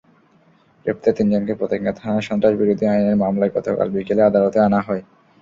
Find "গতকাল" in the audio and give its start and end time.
3.55-3.87